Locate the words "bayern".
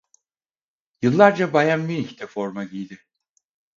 1.53-1.79